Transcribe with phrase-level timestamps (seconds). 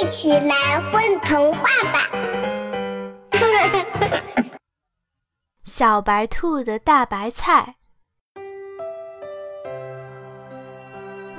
[0.00, 1.62] 一起来混童话
[1.92, 2.08] 吧！
[5.66, 7.74] 小白兔的大白菜，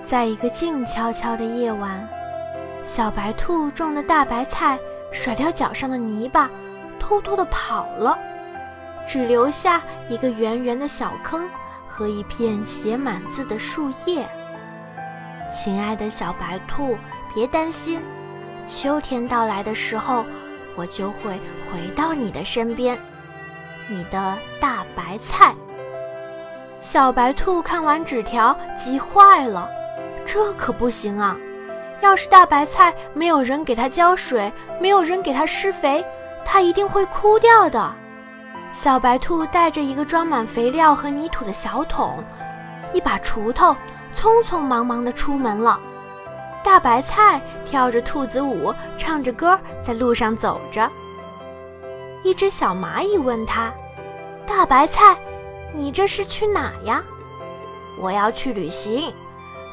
[0.04, 2.06] 在一个静悄悄的夜晚，
[2.84, 4.78] 小白兔种的大白菜
[5.14, 6.50] 甩掉脚上的泥巴，
[7.00, 8.20] 偷偷的跑了，
[9.07, 11.50] 只留下一个圆圆的小坑
[11.88, 14.28] 和一片写满字的树叶。
[15.50, 16.98] 亲爱的小白兔，
[17.34, 18.04] 别担心，
[18.70, 20.23] 秋天到来的时候，
[20.76, 22.98] 我就会回到你的身边。
[23.88, 25.55] 你的大白菜，
[26.80, 29.68] 小白兔看完纸条，急坏了。
[30.24, 31.36] 这可不行啊！
[32.02, 36.05] 要是大白菜没有人给它浇水，没有人给它施肥，
[36.46, 37.91] 它一定会枯掉的。
[38.72, 42.24] 小白兔带着一个装满肥料和泥土的小桶，
[42.94, 43.76] 一把锄头，
[44.16, 45.80] 匆匆忙忙地出门了。
[46.63, 50.90] 大白菜跳着兔子舞，唱着歌，在路上走着。
[52.24, 53.74] 一只小蚂蚁问他
[54.46, 55.18] ：“大白菜，
[55.74, 57.02] 你这是去哪呀
[57.98, 59.13] ？”“我要去旅行。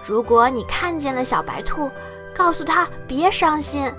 [0.04, 1.90] 如果你看见了小白兔，
[2.34, 3.92] 告诉他别伤心。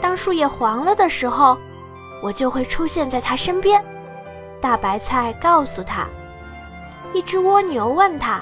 [0.00, 1.58] 当树叶黄了的时候，
[2.22, 3.84] 我就会出现在他身边。”
[4.60, 6.06] 大白菜告诉他。
[7.12, 8.40] 一只蜗牛问他：“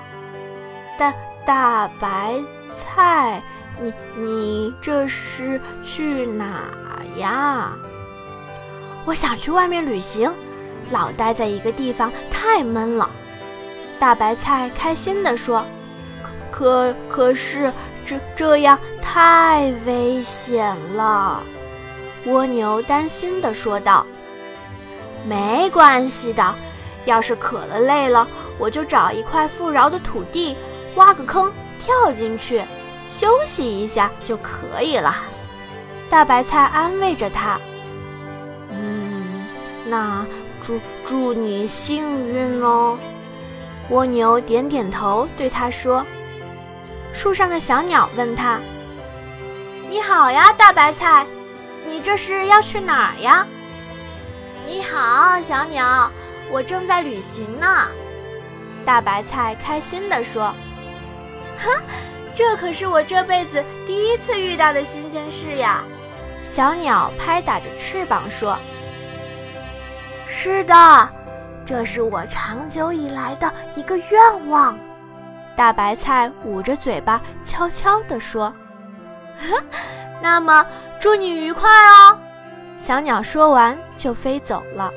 [0.99, 1.15] 大
[1.47, 2.35] 大白
[2.75, 3.41] 菜，
[3.81, 6.69] 你你这是去哪
[7.17, 7.73] 呀？”
[9.07, 10.31] 我想去外面旅行，
[10.91, 13.09] 老待在一个地方太闷了。
[13.99, 15.65] 大白菜开心地说
[16.53, 17.73] ：“可可可是
[18.05, 21.43] 这这样太危险了。”
[22.27, 24.05] 蜗牛担心地说道
[25.27, 26.55] ：“没关系的，
[27.07, 30.55] 要是渴了累了，我就找一块富饶的土地，
[30.99, 32.63] 挖个坑跳进去，
[33.09, 35.17] 休息一下就可以了。”
[36.11, 37.59] 大白菜安慰着他。
[39.91, 40.27] 那
[40.61, 42.99] 祝祝你幸运哦！
[43.89, 46.05] 蜗牛点点头，对他说
[47.15, 48.59] ：“树上的小鸟问他
[49.89, 51.25] ：‘你好呀，大白菜，
[51.87, 53.47] 你这是要去哪儿呀？’
[54.67, 56.13] 你好，小鸟，
[56.51, 57.67] 我正在旅行呢。”
[58.85, 60.53] 大白菜开心地说
[61.59, 61.83] ：“哼，
[62.35, 65.83] 这可是我这辈子第一次遇到的新鲜事呀！”
[66.43, 68.57] 小鸟拍打着翅膀说。
[70.29, 71.09] 是的，
[71.65, 74.79] 这是我长久以来的一个愿望。
[75.57, 78.53] 大白菜捂着嘴巴，悄悄地说
[80.23, 80.65] ：“那么，
[81.01, 82.19] 祝你愉快哦。”
[82.79, 84.93] 小鸟说完就飞走了。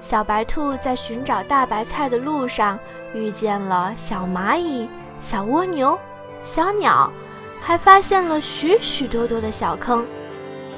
[0.00, 2.78] 小白兔在寻找大白菜的路上，
[3.12, 4.88] 遇见了小蚂蚁、
[5.20, 5.98] 小蜗牛、
[6.42, 7.12] 小鸟，
[7.60, 10.04] 还发现了许许多多的小坑。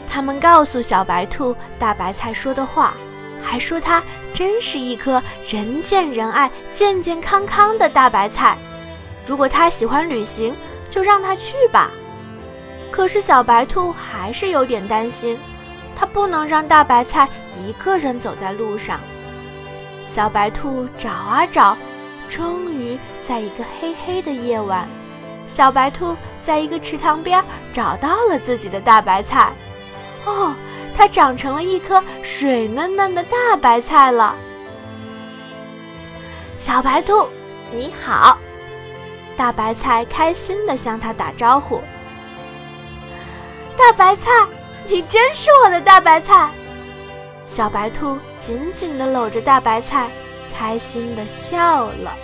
[0.07, 2.93] 他们告诉小白兔大白菜说的话。
[3.45, 4.01] 还说它
[4.33, 8.57] 真是一颗人见人爱、健健康康的大白菜。
[9.27, 10.55] 如果他喜欢旅行，
[10.89, 11.91] 就让他去吧。
[12.93, 15.37] 可是小白兔还是有点担心，
[15.97, 17.29] 它不能让大白菜
[17.59, 19.01] 一个人走在路上。
[20.07, 21.77] 小白兔找啊找，
[22.33, 24.89] 终于在一个黑黑的夜晚，
[25.49, 27.45] 小白兔在一个池塘边
[27.75, 29.53] 找到了自己的大白菜。
[30.25, 30.55] 哦。
[30.95, 34.37] 它长成了一颗水嫩嫩的大白菜了。
[36.59, 37.27] 小白兔，
[37.73, 38.39] 你好！
[39.35, 41.83] 大白菜开心地向它打招呼。
[43.75, 44.31] 大白菜，
[44.87, 46.51] 你真是我的大白菜！
[47.47, 50.11] 小白兔紧紧地搂着大白菜，
[50.53, 52.15] 开心的笑了。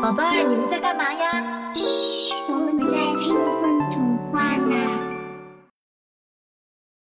[0.00, 1.72] 宝贝儿，你们在干嘛呀？
[1.74, 3.75] 嘘，我们在听风。